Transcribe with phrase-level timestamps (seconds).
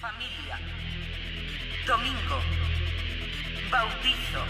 [0.00, 0.56] Familia.
[1.84, 2.38] Domingo.
[3.68, 4.42] Bautizo.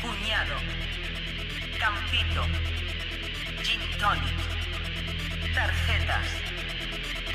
[0.00, 0.54] Cuñado.
[1.80, 2.42] Campito.
[3.64, 4.38] Gin tonic.
[5.52, 6.28] Tarjetas.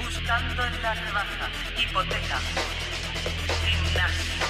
[0.01, 1.51] Buscando en las rebajas.
[1.77, 2.39] Hipoteca.
[3.65, 4.45] Gimnasio.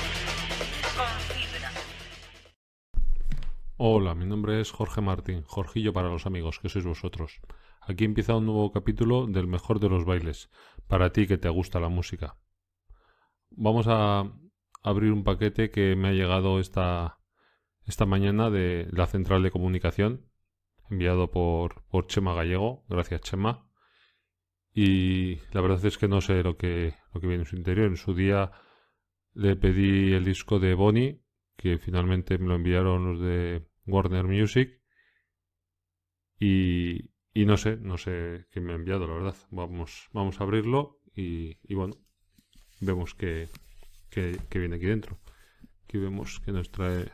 [0.95, 1.71] Con fibra.
[3.77, 7.41] Hola, mi nombre es Jorge Martín, Jorgillo para los amigos, que sois vosotros.
[7.81, 10.51] Aquí empieza un nuevo capítulo del mejor de los bailes,
[10.87, 12.35] para ti que te gusta la música.
[13.51, 14.31] Vamos a
[14.81, 17.19] abrir un paquete que me ha llegado esta,
[17.85, 20.25] esta mañana de la central de comunicación,
[20.89, 22.85] enviado por, por Chema Gallego.
[22.87, 23.69] Gracias, Chema.
[24.73, 27.87] Y la verdad es que no sé lo que, lo que viene en su interior.
[27.87, 28.51] En su día
[29.33, 31.21] le pedí el disco de Bonnie,
[31.57, 34.81] que finalmente me lo enviaron los de Warner Music.
[36.39, 39.35] Y, y no sé, no sé qué me ha enviado, la verdad.
[39.51, 41.97] Vamos, vamos a abrirlo y, y bueno,
[42.81, 43.49] vemos que,
[44.09, 45.17] que, viene aquí dentro.
[45.85, 47.11] Aquí vemos que nos trae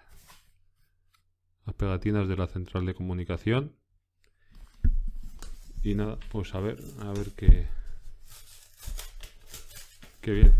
[1.66, 3.76] las pegatinas de la central de comunicación.
[5.84, 7.68] Y nada, pues a ver, a ver qué,
[10.22, 10.54] qué viene.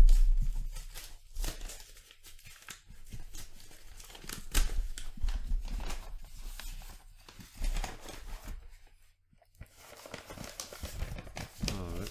[11.72, 12.08] A ver.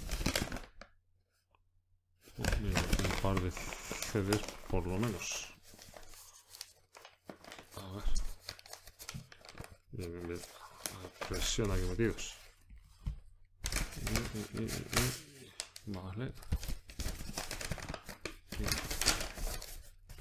[2.38, 5.48] Oh, mira, un par de CDs por lo menos.
[7.76, 8.04] A ver.
[9.92, 10.42] Bien, bien, bien.
[11.60, 12.36] Aquí metidos.
[15.88, 16.32] Vale.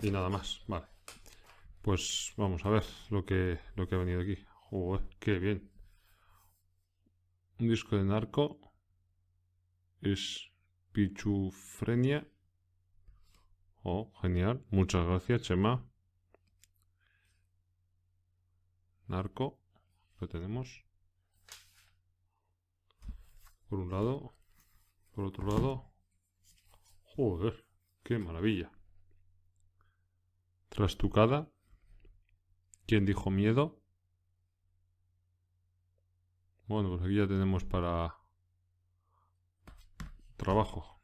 [0.01, 0.87] Y nada más, vale.
[1.83, 4.43] Pues vamos a ver lo que, lo que ha venido aquí.
[4.71, 5.71] Joder, qué bien.
[7.59, 8.59] Un disco de narco.
[10.01, 10.51] Es
[10.93, 12.27] Pichufrenia.
[13.83, 14.65] Oh, genial.
[14.71, 15.87] Muchas gracias, Chema.
[19.07, 19.61] Narco.
[20.19, 20.86] Lo tenemos.
[23.69, 24.35] Por un lado.
[25.13, 25.93] Por otro lado.
[27.03, 27.67] Joder,
[28.03, 28.71] qué maravilla.
[30.69, 31.51] Trastucada.
[32.87, 33.81] ¿Quién dijo miedo?
[36.69, 38.17] Bueno, pues aquí ya tenemos para
[40.37, 41.01] trabajo.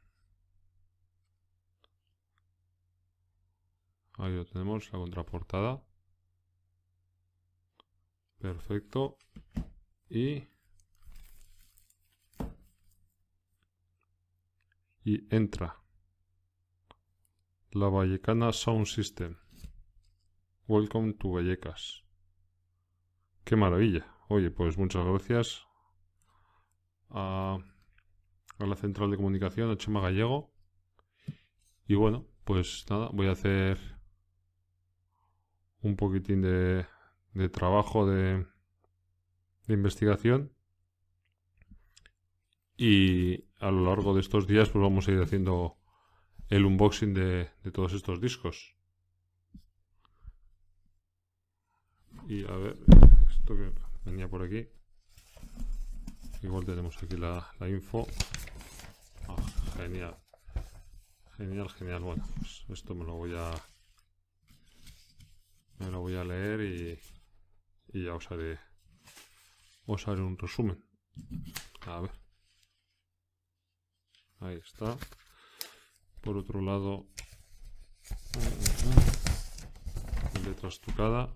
[4.18, 5.82] Ahí lo tenemos, la contraportada.
[8.38, 9.18] Perfecto.
[10.08, 10.51] Y...
[15.04, 15.82] Y entra.
[17.72, 19.36] La Vallecana Sound System.
[20.68, 22.04] Welcome to Vallecas.
[23.44, 24.06] Qué maravilla.
[24.28, 25.66] Oye, pues muchas gracias
[27.10, 27.58] a,
[28.58, 30.54] la central de comunicación, a Chema Gallego.
[31.88, 33.78] Y bueno, pues nada, voy a hacer
[35.80, 36.86] un poquitín de,
[37.34, 38.46] de trabajo de
[39.66, 40.51] investigación.
[42.84, 45.78] Y a lo largo de estos días, pues vamos a ir haciendo
[46.48, 48.74] el unboxing de, todos estos discos.
[52.26, 52.76] Y a ver,
[53.30, 53.70] esto que
[54.04, 54.66] venía por aquí.
[56.42, 58.04] Igual tenemos aquí la, la info.
[59.28, 59.36] Ah,
[59.76, 60.16] genial.
[61.36, 62.02] Genial, genial.
[62.02, 63.52] Bueno, pues esto me lo voy a.
[65.78, 66.98] Me lo voy a leer y.
[67.96, 68.58] Y ya os haré.
[69.86, 70.84] Os haré un resumen.
[71.82, 72.21] A ver.
[74.42, 74.96] Ahí está.
[76.20, 77.06] Por otro lado.
[80.44, 81.32] Letra estucada.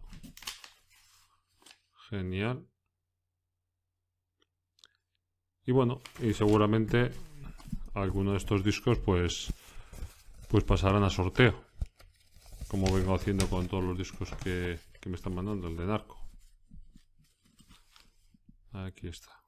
[2.10, 2.66] Genial.
[5.64, 7.12] Y bueno, y seguramente
[7.94, 9.52] alguno de estos discos pues
[10.48, 11.64] pues pasarán a sorteo.
[12.68, 16.18] Como vengo haciendo con todos los discos que, que me están mandando, el de Narco.
[18.72, 19.45] Aquí está.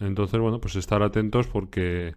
[0.00, 2.14] Entonces, bueno, pues estar atentos porque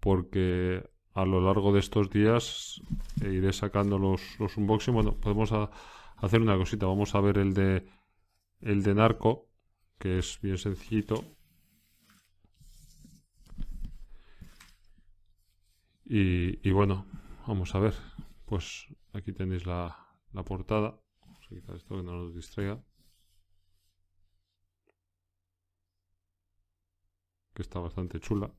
[0.00, 0.82] porque
[1.14, 2.80] a lo largo de estos días
[3.20, 4.94] iré sacando los, los unboxing.
[4.94, 5.70] Bueno, podemos a-
[6.16, 6.86] hacer una cosita.
[6.86, 7.86] Vamos a ver el de
[8.60, 9.48] el de Narco,
[9.98, 11.24] que es bien sencillito.
[16.04, 17.06] Y, y bueno,
[17.46, 17.94] vamos a ver.
[18.46, 19.96] Pues aquí tenéis la,
[20.32, 20.98] la portada.
[21.20, 22.82] Vamos a esto que no nos distraiga.
[27.54, 28.50] Que está bastante chula.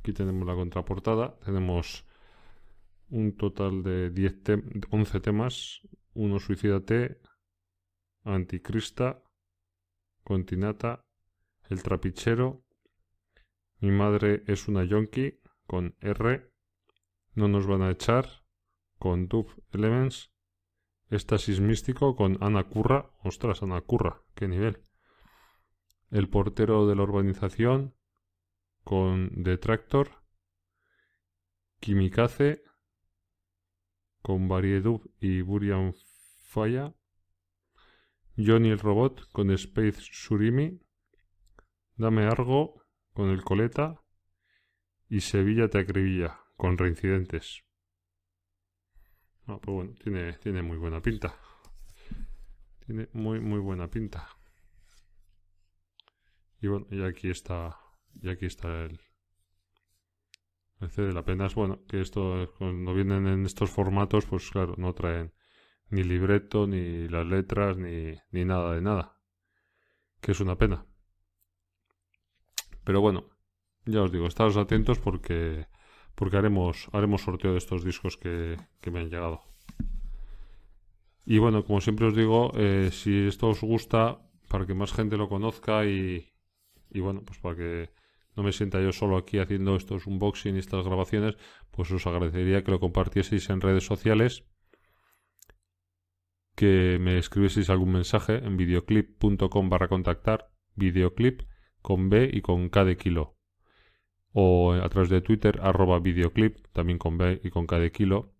[0.00, 1.38] Aquí tenemos la contraportada.
[1.40, 2.06] Tenemos
[3.10, 5.80] un total de 10 tem- 11 temas.
[6.14, 7.20] Uno Suicídate,
[8.24, 9.22] Anticrista,
[10.22, 11.04] Continata,
[11.68, 12.62] El Trapichero,
[13.80, 16.50] Mi madre es una yonki con R.
[17.34, 18.26] No nos van a echar
[18.98, 20.30] con Dub Elements.
[21.10, 23.10] Estasis místico con Ana Curra.
[23.22, 24.80] Ostras, Ana Curra, qué nivel.
[26.14, 27.92] El portero de la urbanización
[28.84, 30.22] con Detractor.
[31.80, 32.62] Kimikaze
[34.22, 35.92] con Variedub y Burian
[36.44, 36.94] Falla.
[38.36, 40.80] Johnny el Robot con Space Surimi.
[41.96, 44.00] Dame Argo con el Coleta.
[45.08, 47.64] Y Sevilla te acribilla con reincidentes.
[49.48, 51.34] Ah, pues bueno, tiene, tiene muy buena pinta.
[52.86, 54.28] Tiene muy, muy buena pinta.
[56.60, 57.76] Y bueno, y aquí está.
[58.20, 59.00] Y aquí está el,
[60.80, 61.12] el CD.
[61.12, 65.32] La pena es, bueno, que esto, cuando vienen en estos formatos, pues claro, no traen
[65.90, 69.18] ni libreto, ni las letras, ni, ni nada de nada.
[70.20, 70.86] Que es una pena.
[72.84, 73.30] Pero bueno,
[73.86, 75.66] ya os digo, estaros atentos porque,
[76.14, 79.42] porque haremos, haremos sorteo de estos discos que, que me han llegado.
[81.26, 85.16] Y bueno, como siempre os digo, eh, si esto os gusta, para que más gente
[85.16, 86.33] lo conozca y,
[86.94, 87.90] y bueno, pues para que
[88.36, 91.36] no me sienta yo solo aquí haciendo estos unboxing y estas grabaciones,
[91.70, 94.44] pues os agradecería que lo compartieseis en redes sociales,
[96.54, 101.42] que me escribieseis algún mensaje en videoclip.com barra contactar, videoclip
[101.82, 103.36] con B y con K de kilo,
[104.32, 108.32] o a través de Twitter arroba videoclip, también con B y con K de kilo,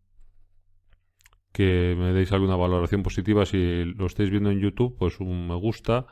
[1.53, 3.47] que me deis alguna valoración positiva.
[3.47, 6.07] Si lo estáis viendo en YouTube, pues un me gusta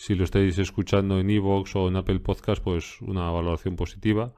[0.00, 4.32] si lo estáis escuchando en Evox o en Apple Podcast, pues una valoración positiva.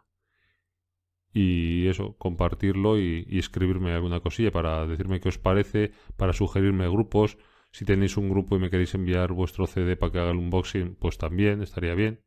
[1.32, 7.38] Y eso, compartirlo y, escribirme alguna cosilla para decirme qué os parece, para sugerirme grupos.
[7.70, 10.96] Si tenéis un grupo y me queréis enviar vuestro CD para que haga el unboxing,
[10.96, 12.24] pues también estaría bien.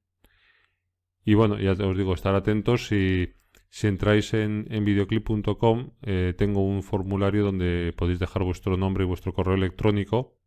[1.26, 2.88] Y bueno, ya os digo, estar atentos.
[2.88, 3.34] Si,
[3.68, 9.08] si entráis en, en videoclip.com, eh, tengo un formulario donde podéis dejar vuestro nombre y
[9.08, 10.38] vuestro correo electrónico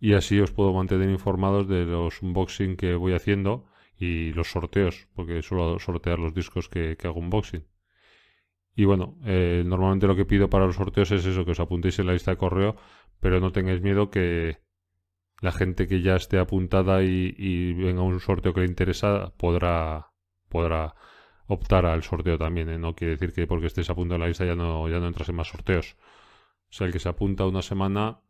[0.00, 3.66] y así os puedo mantener informados de los unboxing que voy haciendo
[3.98, 7.66] y los sorteos, porque suelo sortear los discos que, hago unboxing.
[8.76, 11.98] Y bueno, eh, normalmente lo que pido para los sorteos es eso, que os apuntéis
[11.98, 12.76] en la lista de correo,
[13.18, 14.58] pero no tengáis miedo que
[15.40, 20.12] la gente que ya esté apuntada y, venga un sorteo que le interesa podrá,
[20.48, 20.94] podrá
[21.46, 22.68] optar al sorteo también.
[22.68, 22.78] ¿eh?
[22.78, 25.28] No quiere decir que porque estéis apuntado en la lista ya no, ya no entras
[25.28, 25.96] en más sorteos.
[26.70, 28.20] O sea, el que se apunta una semana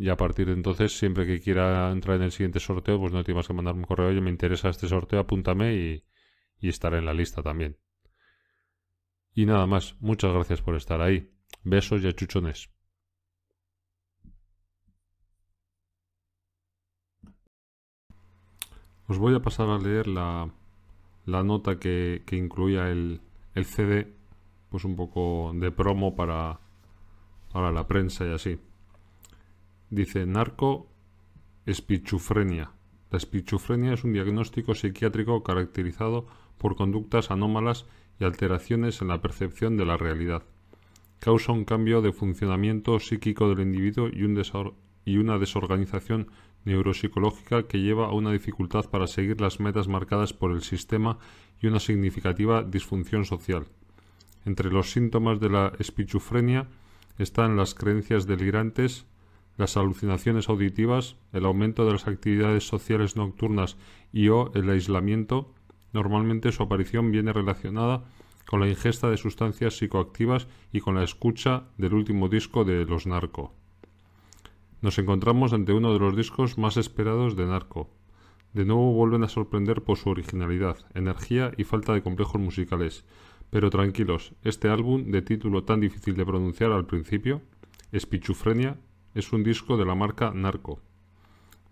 [0.00, 3.22] y a partir de entonces, siempre que quiera entrar en el siguiente sorteo, pues no
[3.22, 6.04] tienes que mandar un correo, oye, me interesa este sorteo, apúntame y,
[6.58, 7.76] y estaré en la lista también.
[9.34, 11.30] Y nada más, muchas gracias por estar ahí.
[11.64, 12.70] Besos y achuchones.
[19.06, 20.50] Os voy a pasar a leer la,
[21.26, 23.20] nota que, que incluía el,
[23.54, 24.10] CD,
[24.70, 26.58] pues un poco de promo para
[27.52, 28.69] la prensa y así.
[29.90, 30.86] Dice narco
[31.66, 32.70] espichufrenia.
[33.10, 36.28] La espichufrenia es un diagnóstico psiquiátrico caracterizado
[36.58, 37.86] por conductas anómalas
[38.20, 40.44] y alteraciones en la percepción de la realidad.
[41.18, 44.40] Causa un cambio de funcionamiento psíquico del individuo y, un
[45.18, 46.28] una desorganización
[46.64, 51.18] neuropsicológica que lleva a una dificultad para seguir las metas marcadas por el sistema
[51.60, 53.66] y una significativa disfunción social.
[54.44, 56.68] Entre los síntomas de la espichufrenia
[57.18, 59.06] están las creencias delirantes,
[59.60, 63.76] las alucinaciones auditivas, el aumento de las actividades sociales nocturnas
[64.10, 65.52] y o el aislamiento,
[65.92, 68.04] normalmente su aparición viene relacionada
[68.46, 73.06] con la ingesta de sustancias psicoactivas y con la escucha del último disco de Los
[73.06, 73.52] Narco.
[74.80, 77.90] Nos encontramos ante uno de los discos más esperados de Narco.
[78.54, 83.04] De nuevo vuelven a sorprender por su originalidad, energía y falta de complejos musicales.
[83.50, 87.42] Pero tranquilos, este álbum, de título tan difícil de pronunciar al principio,
[87.92, 88.78] Espichufrenia,
[89.14, 90.80] es un disco de la marca Narco.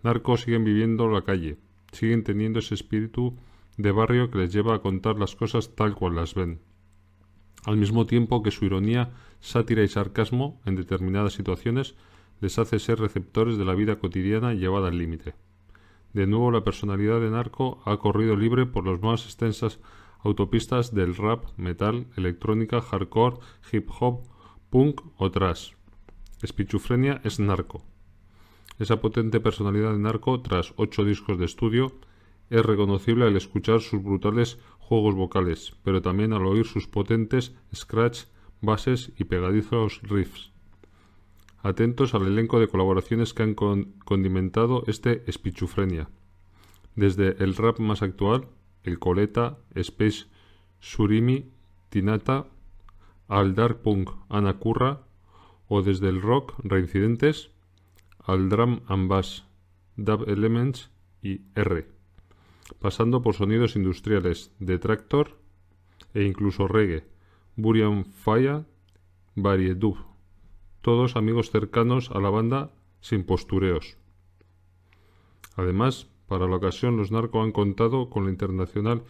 [0.02, 1.58] Narco siguen viviendo la calle,
[1.92, 3.36] siguen teniendo ese espíritu
[3.76, 6.60] de barrio que les lleva a contar las cosas tal cual las ven.
[7.64, 11.96] Al mismo tiempo que su ironía, sátira y sarcasmo en determinadas situaciones
[12.40, 15.34] les hace ser receptores de la vida cotidiana llevada al límite.
[16.12, 19.80] De nuevo la personalidad de Narco ha corrido libre por las más extensas
[20.20, 23.38] autopistas del rap, metal, electrónica, hardcore,
[23.72, 24.22] hip hop,
[24.70, 25.77] punk o trash.
[26.42, 27.82] Espichufrenia es narco.
[28.78, 31.92] Esa potente personalidad de narco, tras ocho discos de estudio,
[32.48, 38.24] es reconocible al escuchar sus brutales juegos vocales, pero también al oír sus potentes scratch,
[38.60, 40.52] bases y pegadizos riffs.
[41.62, 46.08] Atentos al elenco de colaboraciones que han condimentado este Espichufrenia.
[46.94, 48.46] Desde el rap más actual,
[48.84, 50.26] El Coleta, Space
[50.78, 51.50] Surimi,
[51.88, 52.46] Tinata,
[53.26, 55.07] al Dark Punk, Anacurra,
[55.68, 57.50] o desde el rock, Reincidentes,
[58.18, 59.46] al Drum and Bass,
[59.96, 60.90] Dub Elements
[61.22, 61.86] y R,
[62.78, 65.38] pasando por sonidos industriales de Tractor
[66.14, 67.04] e incluso reggae,
[67.56, 68.64] Burian Fire,
[69.34, 69.98] Variedub,
[70.80, 72.70] todos amigos cercanos a la banda
[73.00, 73.96] sin postureos.
[75.56, 79.02] Además, para la ocasión los narcos han contado con el internacional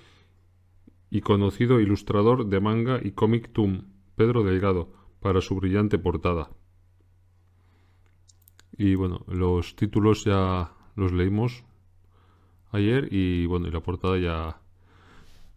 [1.11, 3.85] y conocido ilustrador de manga y cómic Tum,
[4.17, 6.51] Pedro Delgado, para su brillante portada.
[8.77, 11.65] Y bueno, los títulos ya los leímos
[12.71, 14.61] ayer y bueno, y la portada ya,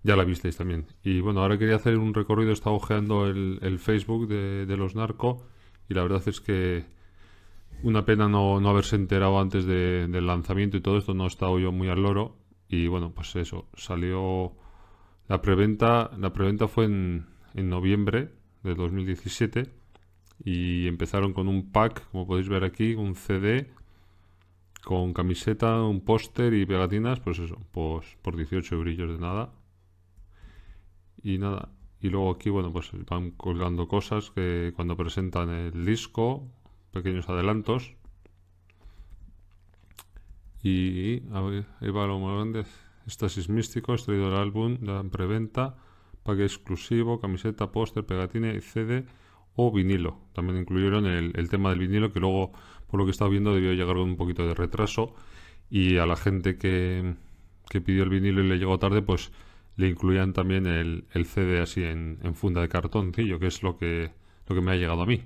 [0.03, 0.88] ya la visteis también.
[1.03, 5.46] Y bueno, ahora quería hacer un recorrido, estaba ojeando el, Facebook de, los narco
[5.88, 6.86] y la verdad es que
[7.84, 11.27] una pena no, no haberse enterado antes de, del lanzamiento y todo esto, no he
[11.27, 12.38] estado yo muy al loro
[12.68, 14.53] y bueno, pues eso, salió
[15.27, 19.72] la preventa, la preventa fue en, en noviembre de 2017
[20.44, 23.72] y empezaron con un pack, como podéis ver aquí, un CD
[24.84, 29.53] con camiseta, un póster y pegatinas, pues eso, pues por 18 brillos de nada.
[31.24, 31.70] Y nada,
[32.01, 36.48] y luego aquí, bueno, pues van colgando cosas que cuando presentan el disco,
[36.91, 37.94] pequeños adelantos.
[40.63, 42.65] Y a ver, ahí va lo más grande.
[43.06, 45.75] Estasis Místico, extraído del álbum, de preventa,
[46.23, 49.05] pack exclusivo, camiseta, póster, pegatina y CD
[49.55, 50.19] o vinilo.
[50.33, 52.51] También incluyeron el, tema del vinilo que luego,
[52.87, 55.13] por lo que he estado viendo, debió llegar con un poquito de retraso
[55.69, 57.15] y a la gente que,
[57.69, 59.31] que pidió el vinilo y le llegó tarde, pues
[59.77, 64.11] le incluían también el, CD así en, en, funda de cartoncillo, que es lo que,
[64.47, 65.23] lo que me ha llegado a mí.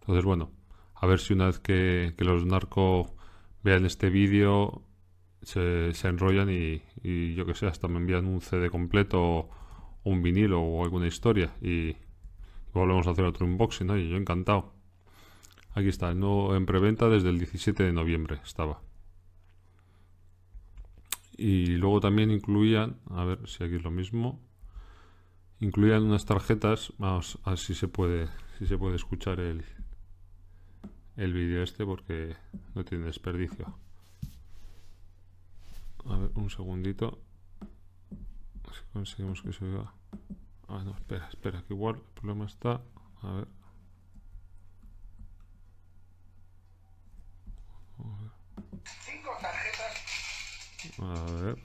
[0.00, 0.52] Entonces, bueno,
[0.94, 3.10] a ver si una vez que, que los narcos
[3.62, 4.82] vean este vídeo
[5.42, 9.50] se, se, enrollan y, y yo que sé, hasta me envían un CD completo o
[10.06, 11.96] un vinilo o alguna historia y,
[12.72, 13.90] volvemos a hacer otro unboxing.
[13.98, 14.72] Y yo encantado.
[15.74, 18.80] Aquí está, no en preventa desde el 17 de noviembre estaba.
[21.36, 24.40] Y luego también incluían, a ver si aquí es lo mismo,
[25.60, 29.62] incluían unas tarjetas, vamos a ver si se puede, si se puede escuchar el,
[31.16, 32.36] el vídeo este porque
[32.74, 33.76] no tiene desperdicio.
[36.06, 37.18] A ver, un segundito.
[38.72, 39.95] Si conseguimos que se oiga.
[40.68, 42.80] Ah, no, espera, espera, que igual el problema está.
[43.22, 43.48] A ver.
[49.04, 49.94] Cinco tarjetas.
[50.98, 51.56] A ver.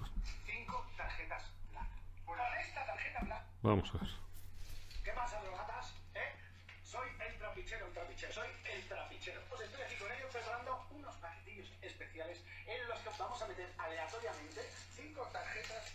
[0.45, 1.89] Cinco tarjetas black.
[2.25, 3.43] Con esta tarjeta black.
[3.63, 4.09] Vamos a ver.
[5.03, 5.93] ¿Qué pasa, drogatas?
[6.13, 6.31] ¿Eh?
[6.83, 8.33] Soy el trapichero, el trapichero.
[8.33, 9.41] Soy el trapichero.
[9.49, 13.73] Pues estoy aquí con ellos preparando unos paquetillos especiales en los que vamos a meter
[13.77, 14.61] aleatoriamente
[14.95, 15.91] cinco tarjetas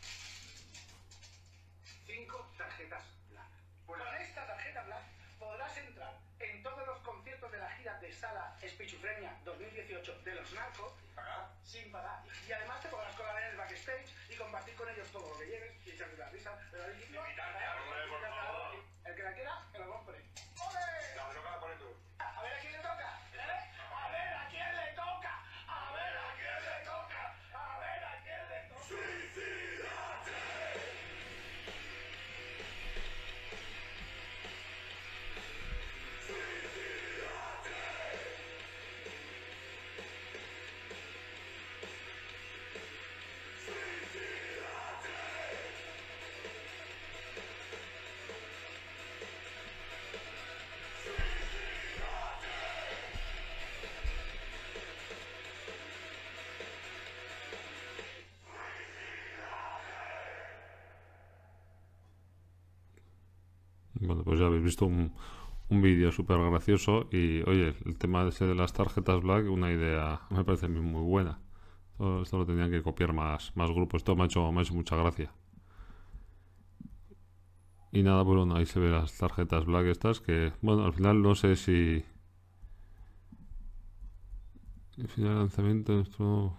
[2.07, 3.51] cinco tarjetas black.
[3.87, 5.03] Con esta tarjeta black
[5.39, 10.53] podrás entrar en todos los conciertos de la gira de sala Espichufrenia 2018 de los
[10.53, 10.96] narcos
[64.07, 65.13] Bueno, pues ya habéis visto un,
[65.69, 70.45] vídeo súper gracioso y, oye, el tema ese de las tarjetas black, una idea, me
[70.45, 71.41] parece muy buena.
[71.99, 74.01] Todo esto lo tenían que copiar más, más grupos.
[74.01, 75.33] Esto me ha, hecho, me ha hecho mucha gracia.
[77.91, 81.23] Y nada, pues bueno, ahí se ve las tarjetas black estas que, bueno, al final
[81.23, 82.05] no sé si...
[84.99, 86.57] El final lanzamiento, esto...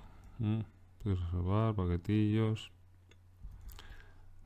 [1.03, 2.71] Puedes reservar, paquetillos...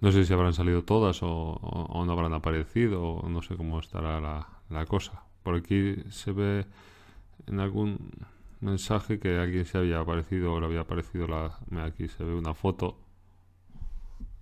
[0.02, 4.20] No sé si habrán salido todas o, no habrán aparecido, o no sé cómo estará
[4.20, 5.24] la, la, cosa.
[5.44, 6.66] Por aquí se ve
[7.46, 8.10] en algún
[8.62, 11.60] mensaje que alguien se había aparecido o le había aparecido la.
[11.84, 12.98] Aquí se ve una foto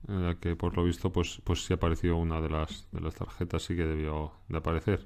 [0.07, 3.15] en la que por lo visto pues, pues sí apareció una de las, de las
[3.15, 5.05] tarjetas, sí que debió de aparecer.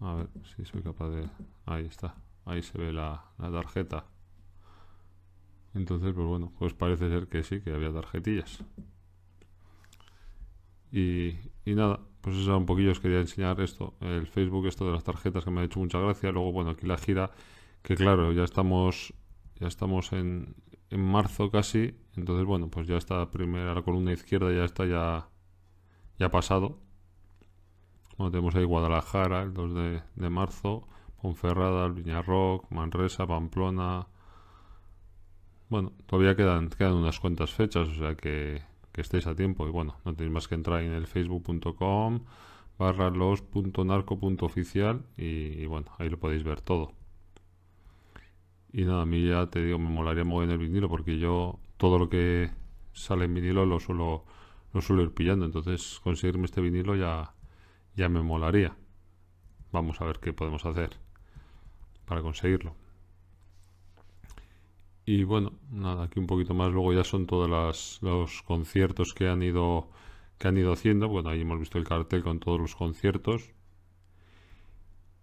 [0.00, 1.28] A ver si soy capaz de...
[1.64, 2.14] Ahí está.
[2.44, 4.04] Ahí se ve la, la tarjeta.
[5.76, 8.64] Entonces, pues bueno, pues parece ser que sí, que había tarjetillas.
[10.90, 14.92] Y, y nada, pues eso un poquillo os quería enseñar esto, el Facebook, esto de
[14.92, 16.32] las tarjetas que me ha hecho mucha gracia.
[16.32, 17.30] Luego, bueno, aquí la gira,
[17.82, 19.12] que claro, ya estamos,
[19.60, 20.56] ya estamos en,
[20.90, 21.94] en marzo casi.
[22.16, 25.28] Entonces, bueno, pues ya está primera la columna izquierda, ya está ya,
[26.18, 26.80] ya pasado.
[28.16, 30.88] Tenemos ahí Guadalajara, el 2 de, de marzo,
[31.20, 34.08] Ponferrada, Viñarroc, Manresa, Pamplona.
[35.68, 39.66] Bueno, todavía quedan, quedan unas cuantas fechas, o sea que, que estéis a tiempo.
[39.66, 42.20] Y bueno, no tenéis más que entrar en el facebook.com
[42.78, 46.92] barra los.narco.oficial y, y bueno, ahí lo podéis ver todo.
[48.72, 51.98] Y nada, a mí ya te digo, me molaría mover el vinilo porque yo todo
[51.98, 52.50] lo que
[52.92, 54.24] sale en vinilo lo suelo,
[54.72, 55.46] lo suelo ir pillando.
[55.46, 57.34] Entonces, conseguirme este vinilo ya,
[57.94, 58.76] ya me molaría.
[59.72, 60.90] Vamos a ver qué podemos hacer
[62.04, 62.74] para conseguirlo.
[65.06, 66.72] Y bueno, nada, aquí un poquito más.
[66.72, 67.48] Luego ya son todos
[68.02, 69.88] los conciertos que han ido
[70.38, 71.08] que han ido haciendo.
[71.08, 73.50] Bueno, ahí hemos visto el cartel con todos los conciertos.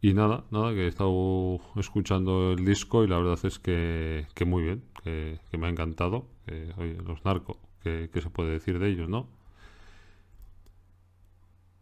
[0.02, 4.46] Y nada, nada, que he estado escuchando el disco y la verdad es que, que
[4.46, 6.28] muy bien, que, me ha encantado.
[6.46, 9.30] Que, oye, los narcos, que se puede decir de ellos, ¿no?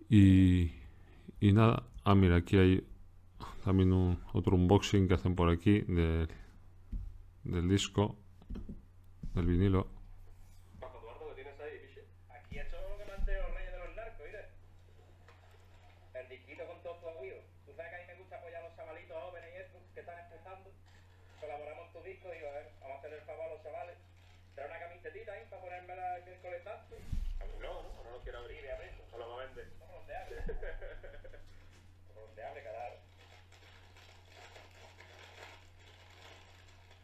[0.09, 0.71] Y,
[1.39, 2.83] y nada, ah, mira, aquí hay
[3.63, 6.27] también un, otro unboxing que hacen por aquí de,
[7.43, 8.15] del disco,
[9.33, 9.87] del vinilo.
[10.79, 12.05] Paco Eduardo, ¿lo tienes ahí, biche?
[12.29, 14.45] Aquí esto es lo que planteo el rey de los narcos, ¿viste?
[16.13, 17.43] El disquito con todos tus aguidos.
[17.65, 19.99] Tú sabes que a mí me gusta apoyar a los chavalitos jóvenes y estos que
[20.01, 20.71] están empezando.
[21.39, 23.63] Colaboramos en tu disco y digo, a ver, vamos a hacer el favor a los
[23.63, 23.97] chavales.
[24.55, 26.95] Trae una camisetita ahí para ponérmela el miércoles tanto.
[27.39, 27.89] A mí no, ¿no?
[27.97, 28.57] Ahora no quiero abrir.
[28.57, 29.03] Sí, voy a abrirlo.
[29.11, 29.67] No lo va a vender.
[29.79, 30.35] Como donde abre.
[32.07, 32.97] Como donde abre, carajo.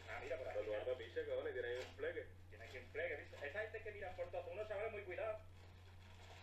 [0.09, 0.69] Ah, mira, por Paco aquí.
[0.69, 2.25] Eduardo, biche, cojones, tiene ahí un plegue.
[2.49, 3.47] Tiene aquí un plegue, ¿viste?
[3.47, 4.51] Esa gente que miran por todo.
[4.51, 5.41] Unos chavales muy cuidados.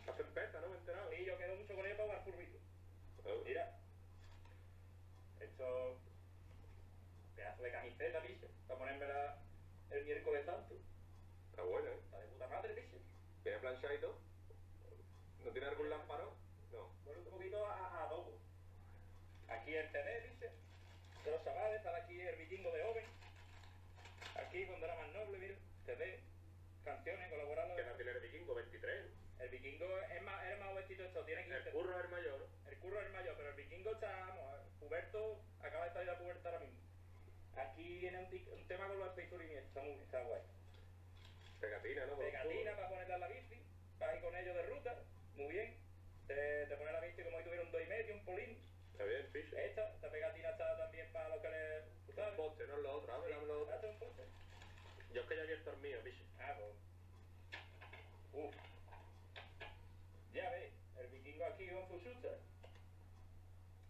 [0.08, 0.68] Hacen peta, ¿no?
[0.68, 1.12] Me he enterado.
[1.12, 2.58] Y yo quedo mucho con ellos para jugar furbito.
[3.24, 3.70] Oh, Mira.
[5.40, 5.98] Esto.
[7.36, 8.48] Pedazo de camiseta, bicho.
[8.66, 9.36] Para ponérmela
[9.90, 10.74] el miércoles tanto.
[11.50, 12.00] Está buena, ¿eh?
[12.04, 12.96] Está de puta madre, bicho.
[13.44, 14.18] ¿Viene planchado y todo?
[15.44, 16.32] ¿No tiene algún lámparo?
[16.72, 16.88] No.
[17.04, 18.38] Bueno, un poquito a, a adobo.
[19.48, 20.50] Aquí el CD, dice.
[21.24, 23.04] De los chavales, está aquí el vikingo de Oven.
[24.36, 25.54] Aquí, cuando era más noble, mira.
[25.86, 26.20] CD,
[26.84, 27.74] canciones, colaborando.
[27.76, 28.54] ¿Qué edad tiene el vikingo?
[28.54, 29.06] 23.
[29.40, 30.58] El vikingo es más, es
[31.14, 31.68] más jovencito esto, tiene 15.
[31.68, 32.48] El curro es el mayor.
[32.68, 34.54] El curro es el mayor, pero el vikingo está, vamos,
[35.60, 36.78] acaba de salir a puberta ahora mismo.
[37.56, 40.42] Aquí viene un, tema con los Uriniers, está muy está guay.
[41.60, 42.18] Pegatina, ¿no?
[42.18, 43.62] Pegatina para ponerla en la bici,
[43.98, 45.02] para ir con ellos de ruta,
[45.36, 45.76] muy bien.
[46.26, 48.58] Te, te pone la bici como si tuviera un 2 y medio, un polín.
[48.92, 49.66] Está bien, biche.
[49.66, 51.82] Esta, esta pegatina está también para los que.
[52.06, 53.14] ¿tú Un poste, no es lo otro.
[53.14, 53.74] A ver, dame lo otro.
[53.74, 54.22] Hazte un poste.
[55.12, 56.24] Yo es que ya abierto el mío, biche.
[56.40, 58.44] Ah, pues.
[58.44, 58.54] Uf.
[60.32, 62.38] Ya ves, el vikingo aquí con su shooter.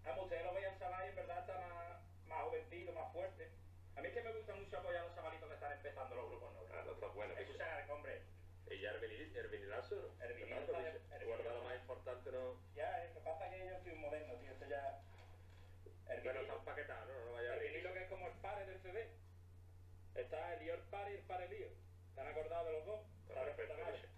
[0.04, 3.48] Vamos, ustedes lo vean chaval y en verdad está más, más jovencito, más fuerte.
[3.96, 6.28] A mí es que me gusta mucho apoyar a los chavalitos que están empezando los
[6.30, 6.70] grupos nuevos.
[6.74, 7.52] Ah, no está bueno, biche.
[7.52, 8.22] Escucha, hombre,
[8.70, 10.24] Y ya el vinil, el vinilazo, ¿no?
[10.24, 11.14] El vinilo Tanto, está- biche.
[11.14, 12.60] el Guarda vinilo lo más importante, ¿no?
[12.74, 15.00] ya, lo que pasa es que yo soy un moderno, tío, esto ya...
[16.08, 17.24] El Bueno, está empaquetado, ¿no?
[17.26, 19.08] No vaya el vinilo que es como el pare del CD.
[20.14, 21.68] Está el Lior Pare y el Pare Lío.
[22.14, 23.00] ¿Te han acordado de los dos?
[23.22, 24.08] Está ¿Sabes perfecto.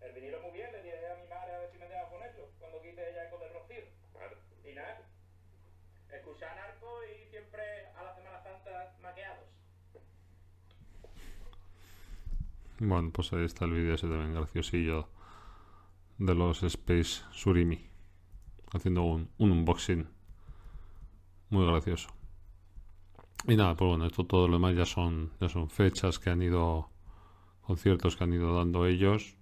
[0.00, 2.50] El vinilo muy bien, le dije a mi madre a ver si me deja ponerlo
[2.58, 3.84] cuando quite ella eco del rocío.
[4.12, 4.36] Claro.
[4.64, 5.00] Y nada,
[6.10, 9.46] escuchar narco y siempre a la Semana Santa maqueados.
[12.84, 15.08] Bueno, pues ahí está el vídeo ese también graciosillo
[16.18, 17.78] de los Space Surimi.
[18.72, 20.08] Haciendo un, un unboxing
[21.50, 22.08] muy gracioso.
[23.46, 26.42] Y nada, pues bueno, esto todo lo demás ya son, ya son fechas que han
[26.42, 26.90] ido,
[27.60, 29.36] conciertos que han ido dando ellos.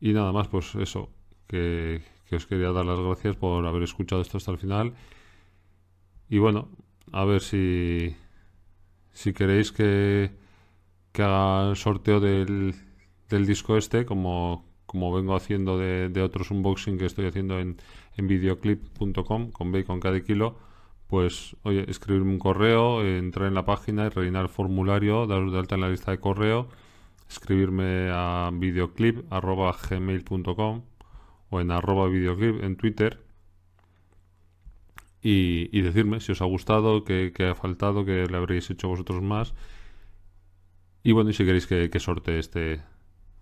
[0.00, 1.08] Y nada más, pues eso,
[1.46, 4.94] que, que os quería dar las gracias por haber escuchado esto hasta el final.
[6.28, 6.68] Y bueno,
[7.12, 8.16] a ver si,
[9.12, 10.42] si queréis que,
[11.14, 12.74] que haga el sorteo del,
[13.30, 17.76] del disco este, como, como vengo haciendo de, de otros unboxing que estoy haciendo en,
[18.16, 20.58] en videoclip.com, con bacon cada kilo,
[21.06, 25.58] pues oye, escribirme un correo, entrar en la página y rellenar el formulario, daros de
[25.60, 26.68] alta en la lista de correo,
[27.28, 30.82] escribirme a videoclip.gmail.com
[31.50, 33.22] o en arroba videoclip en Twitter
[35.22, 38.88] y, y decirme si os ha gustado, qué, qué ha faltado, qué le habréis hecho
[38.88, 39.54] vosotros más.
[41.04, 42.82] Y bueno, y si queréis que, que sortee este,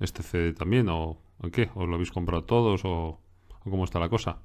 [0.01, 3.21] este CD también, o, o qué, os lo habéis comprado todos, o,
[3.65, 4.41] o cómo está la cosa.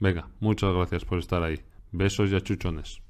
[0.00, 1.60] Venga, muchas gracias por estar ahí.
[1.92, 3.02] Besos y achuchones.